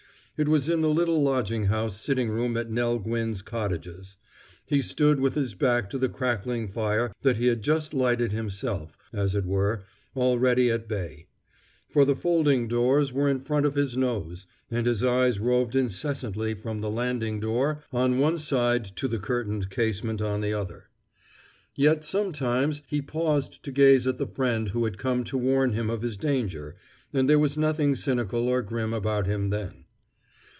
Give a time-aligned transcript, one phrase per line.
[0.37, 4.17] It was in the little lodging house sitting room at Nell Gwynne's Cottages;
[4.65, 8.97] he stood with his back to the crackling fire that he had just lighted himself,
[9.13, 9.83] as it were,
[10.15, 11.27] already at bay;
[11.87, 16.55] for the folding doors were in front of his nose, and his eyes roved incessantly
[16.55, 20.85] from the landing door on one side to the curtained casement on the other.
[21.75, 25.91] Yet sometimes he paused to gaze at the friend who had come to warn him
[25.91, 26.75] of his danger;
[27.13, 29.85] and there was nothing cynical or grim about him then.